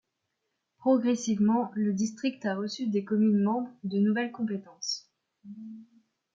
Progressivement, 0.79 1.69
le 1.75 1.93
district 1.93 2.43
a 2.47 2.55
reçu 2.55 2.87
des 2.87 3.03
communes 3.03 3.43
membres 3.43 3.69
de 3.83 3.99
nouvelles 3.99 4.31
compétences. 4.31 5.07